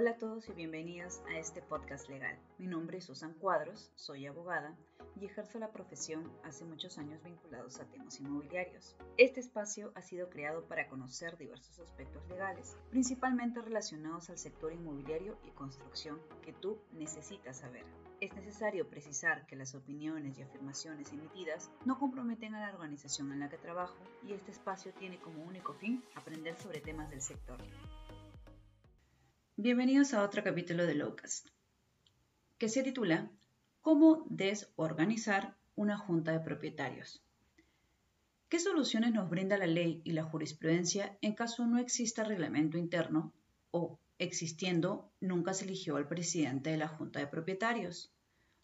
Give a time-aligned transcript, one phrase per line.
[0.00, 2.34] Hola a todos y bienvenidos a este podcast legal.
[2.56, 4.74] Mi nombre es Susan Cuadros, soy abogada
[5.20, 8.96] y ejerzo la profesión hace muchos años vinculados a temas inmobiliarios.
[9.18, 15.36] Este espacio ha sido creado para conocer diversos aspectos legales, principalmente relacionados al sector inmobiliario
[15.46, 17.84] y construcción que tú necesitas saber.
[18.22, 23.40] Es necesario precisar que las opiniones y afirmaciones emitidas no comprometen a la organización en
[23.40, 27.58] la que trabajo y este espacio tiene como único fin aprender sobre temas del sector.
[29.62, 31.48] Bienvenidos a otro capítulo de Lowcast,
[32.56, 33.30] que se titula
[33.82, 37.22] ¿Cómo desorganizar una junta de propietarios?
[38.48, 43.34] ¿Qué soluciones nos brinda la ley y la jurisprudencia en caso no exista reglamento interno
[43.70, 48.14] o, existiendo, nunca se eligió al presidente de la junta de propietarios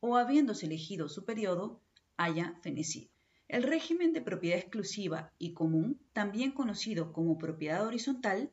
[0.00, 1.82] o, habiéndose elegido su periodo,
[2.16, 3.10] haya fenecido?
[3.46, 8.50] El régimen de propiedad exclusiva y común, también conocido como propiedad horizontal,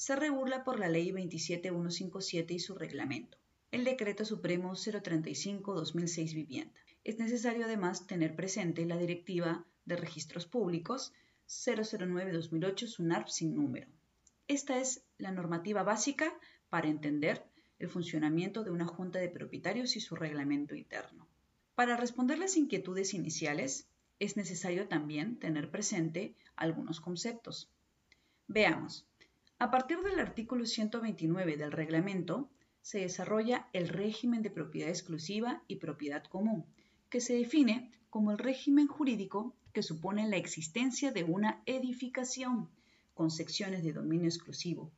[0.00, 3.36] se regula por la Ley 27157 y su reglamento,
[3.70, 6.80] el Decreto Supremo 035-2006 Vivienda.
[7.04, 11.12] Es necesario además tener presente la Directiva de Registros Públicos
[11.48, 13.88] 009-2008 SUNARP sin número.
[14.48, 16.32] Esta es la normativa básica
[16.70, 17.44] para entender
[17.78, 21.28] el funcionamiento de una junta de propietarios y su reglamento interno.
[21.74, 23.86] Para responder las inquietudes iniciales,
[24.18, 27.70] es necesario también tener presente algunos conceptos.
[28.46, 29.06] Veamos,
[29.60, 32.48] a partir del artículo 129 del reglamento,
[32.80, 36.64] se desarrolla el régimen de propiedad exclusiva y propiedad común,
[37.10, 42.70] que se define como el régimen jurídico que supone la existencia de una edificación
[43.12, 44.90] con secciones de dominio exclusivo,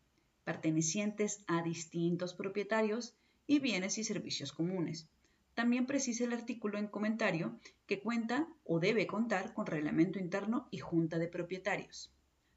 [0.45, 3.17] pertenecientes a distintos propietarios
[3.49, 5.09] y bienes y servicios comunes.
[5.55, 10.79] También precisa el artículo en comentario que cuenta o debe contar con reglamento interno y
[10.79, 12.13] junta de propietarios.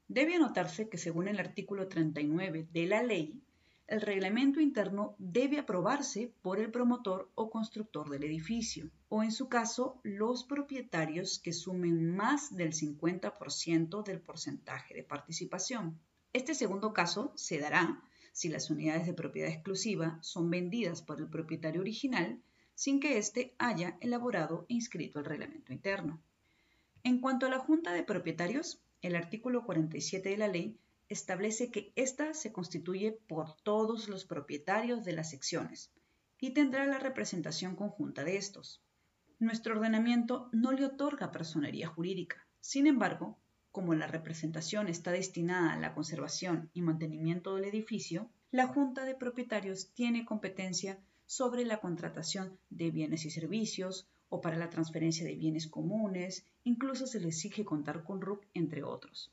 [0.08, 3.42] Debe anotarse que según el artículo 39 de la ley,
[3.88, 9.48] el reglamento interno debe aprobarse por el promotor o constructor del edificio, o en su
[9.48, 15.98] caso, los propietarios que sumen más del 50% del porcentaje de participación.
[16.32, 18.02] Este segundo caso se dará
[18.32, 22.40] si las unidades de propiedad exclusiva son vendidas por el propietario original
[22.74, 26.20] sin que éste haya elaborado e inscrito el reglamento interno.
[27.02, 31.92] En cuanto a la Junta de Propietarios, el artículo 47 de la ley establece que
[31.96, 35.92] ésta se constituye por todos los propietarios de las secciones
[36.40, 38.82] y tendrá la representación conjunta de estos.
[39.38, 42.46] Nuestro ordenamiento no le otorga personería jurídica.
[42.60, 43.38] Sin embargo,
[43.70, 49.14] como la representación está destinada a la conservación y mantenimiento del edificio, la Junta de
[49.14, 55.34] Propietarios tiene competencia sobre la contratación de bienes y servicios, o para la transferencia de
[55.34, 59.32] bienes comunes, incluso se le exige contar con RUC, entre otros.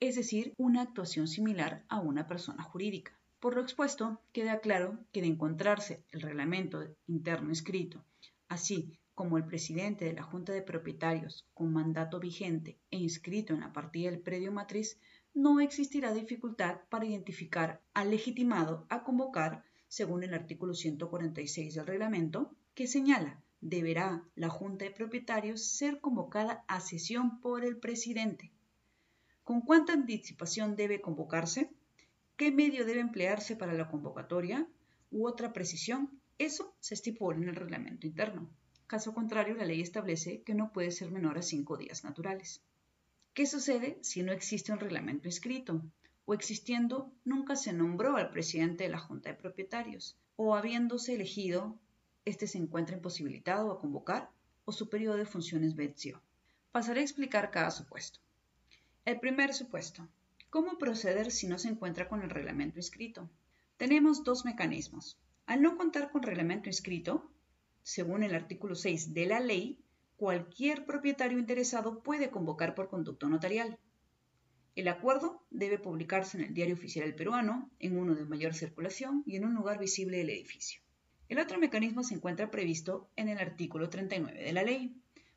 [0.00, 3.18] Es decir, una actuación similar a una persona jurídica.
[3.40, 8.04] Por lo expuesto, queda claro que de encontrarse el reglamento interno escrito,
[8.48, 13.60] así como el presidente de la Junta de Propietarios con mandato vigente e inscrito en
[13.60, 14.98] la partida del predio matriz,
[15.34, 22.50] no existirá dificultad para identificar al legitimado a convocar según el artículo 146 del reglamento,
[22.74, 28.52] que señala deberá la Junta de Propietarios ser convocada a sesión por el presidente.
[29.42, 31.70] ¿Con cuánta anticipación debe convocarse?
[32.36, 34.68] ¿Qué medio debe emplearse para la convocatoria?
[35.10, 36.10] U otra precisión.
[36.36, 38.50] Eso se estipula en el reglamento interno.
[38.86, 42.62] Caso contrario, la ley establece que no puede ser menor a cinco días naturales.
[43.32, 45.82] ¿Qué sucede si no existe un reglamento inscrito?
[46.26, 51.78] O existiendo, nunca se nombró al presidente de la Junta de Propietarios, o habiéndose elegido
[52.24, 54.30] este se encuentra imposibilitado a convocar
[54.64, 56.22] o su periodo de funciones venció.
[56.72, 58.20] Pasaré a explicar cada supuesto.
[59.04, 60.08] El primer supuesto.
[60.48, 63.28] ¿Cómo proceder si no se encuentra con el reglamento inscrito?
[63.76, 65.18] Tenemos dos mecanismos.
[65.46, 67.30] Al no contar con reglamento inscrito,
[67.82, 69.78] según el artículo 6 de la ley,
[70.16, 73.78] cualquier propietario interesado puede convocar por conducto notarial.
[74.74, 79.22] El acuerdo debe publicarse en el Diario Oficial del Peruano, en uno de mayor circulación
[79.26, 80.83] y en un lugar visible del edificio.
[81.26, 84.94] El otro mecanismo se encuentra previsto en el artículo 39 de la ley,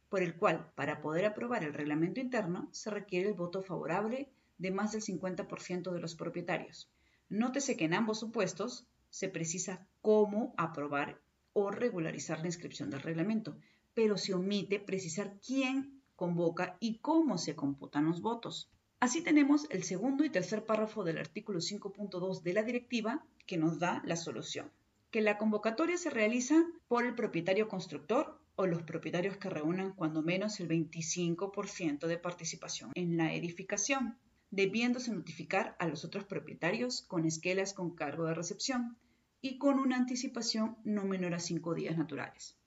[0.09, 4.71] por el cual, para poder aprobar el reglamento interno, se requiere el voto favorable de
[4.71, 6.89] más del 50% de los propietarios.
[7.29, 11.21] Nótese que en ambos supuestos se precisa cómo aprobar
[11.53, 13.57] o regularizar la inscripción del reglamento,
[13.93, 18.69] pero se omite precisar quién convoca y cómo se computan los votos.
[18.99, 23.79] Así tenemos el segundo y tercer párrafo del artículo 5.2 de la directiva que nos
[23.79, 24.69] da la solución
[25.11, 30.21] que la convocatoria se realiza por el propietario constructor o los propietarios que reúnan cuando
[30.21, 34.17] menos el 25% de participación en la edificación,
[34.51, 38.97] debiéndose notificar a los otros propietarios con esquelas con cargo de recepción
[39.41, 42.57] y con una anticipación no menor a cinco días naturales.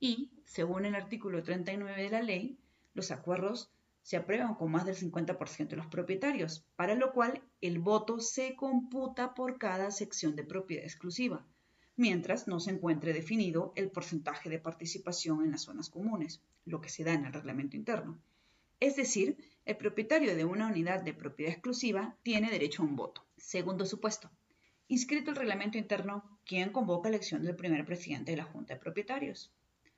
[0.00, 2.58] Y, según el artículo 39 de la ley,
[2.94, 3.72] los acuerdos
[4.02, 8.54] se aprueban con más del 50% de los propietarios, para lo cual el voto se
[8.54, 11.44] computa por cada sección de propiedad exclusiva,
[11.96, 16.88] mientras no se encuentre definido el porcentaje de participación en las zonas comunes, lo que
[16.88, 18.18] se da en el reglamento interno.
[18.80, 23.24] Es decir, el propietario de una unidad de propiedad exclusiva tiene derecho a un voto.
[23.36, 24.30] Segundo supuesto.
[24.88, 29.50] Inscrito el reglamento interno, ¿quién convoca elección del primer presidente de la Junta de Propietarios?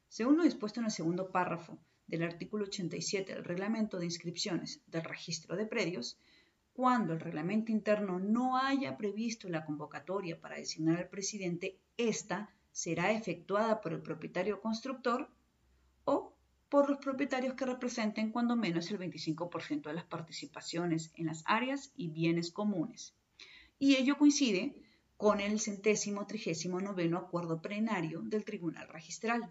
[0.09, 5.03] Según lo dispuesto en el segundo párrafo del artículo 87 del reglamento de inscripciones del
[5.03, 6.19] registro de predios,
[6.77, 13.13] cuando el reglamento interno no haya previsto la convocatoria para designar al presidente, ésta será
[13.13, 15.31] efectuada por el propietario constructor
[16.05, 16.37] o
[16.69, 21.93] por los propietarios que representen cuando menos el 25% de las participaciones en las áreas
[21.97, 23.15] y bienes comunes.
[23.79, 24.75] Y ello coincide
[25.17, 29.51] con el centésimo trigésimo noveno acuerdo plenario del Tribunal Registral,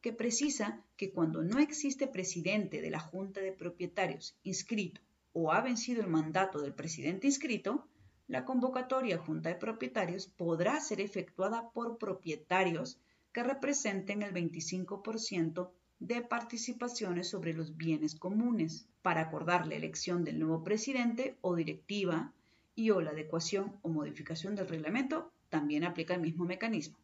[0.00, 5.00] que precisa que cuando no existe presidente de la Junta de Propietarios inscrito
[5.32, 7.86] o ha vencido el mandato del presidente inscrito,
[8.28, 12.98] la convocatoria Junta de Propietarios podrá ser efectuada por propietarios
[13.32, 20.38] que representen el 25% de participaciones sobre los bienes comunes para acordar la elección del
[20.38, 22.32] nuevo presidente o directiva
[22.74, 26.96] y o la adecuación o modificación del reglamento también aplica el mismo mecanismo.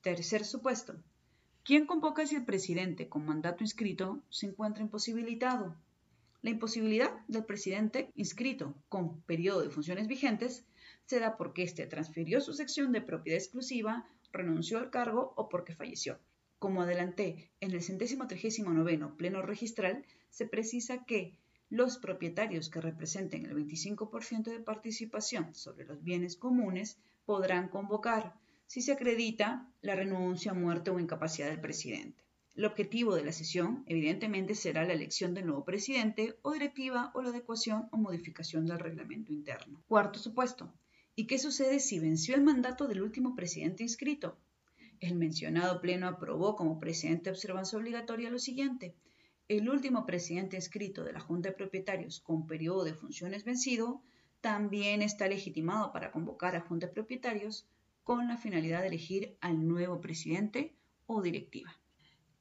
[0.00, 0.94] Tercer supuesto,
[1.64, 5.76] ¿Quién convoca si el presidente con mandato inscrito se encuentra imposibilitado?
[6.42, 10.64] La imposibilidad del presidente inscrito con periodo de funciones vigentes
[11.06, 15.76] se da porque éste transfirió su sección de propiedad exclusiva, renunció al cargo o porque
[15.76, 16.18] falleció.
[16.58, 21.38] Como adelanté en el centésimo trigésimo noveno pleno registral, se precisa que
[21.70, 28.34] los propietarios que representen el 25% de participación sobre los bienes comunes podrán convocar
[28.66, 32.24] si se acredita la renuncia, muerte o incapacidad del presidente.
[32.54, 37.22] El objetivo de la sesión, evidentemente, será la elección del nuevo presidente o directiva o
[37.22, 39.82] la adecuación o modificación del reglamento interno.
[39.88, 40.70] Cuarto supuesto.
[41.16, 44.36] ¿Y qué sucede si venció el mandato del último presidente inscrito?
[45.00, 48.94] El mencionado pleno aprobó como presidente de observancia obligatoria lo siguiente.
[49.48, 54.02] El último presidente inscrito de la Junta de Propietarios con periodo de funciones vencido
[54.42, 57.66] también está legitimado para convocar a Junta de Propietarios
[58.04, 60.74] con la finalidad de elegir al nuevo presidente
[61.06, 61.81] o directiva.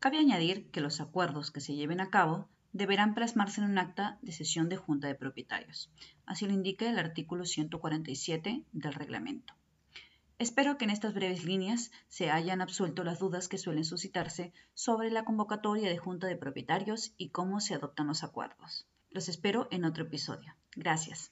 [0.02, 4.18] Cabe añadir que los acuerdos que se lleven a cabo deberán plasmarse en un acta
[4.24, 5.92] de sesión de Junta de Propietarios.
[6.26, 9.54] Así lo indica el artículo 147 del reglamento.
[10.40, 15.12] Espero que en estas breves líneas se hayan absuelto las dudas que suelen suscitarse sobre
[15.12, 18.88] la convocatoria de Junta de Propietarios y cómo se adoptan los acuerdos.
[19.12, 20.56] Los espero en otro episodio.
[20.76, 21.30] Gracias.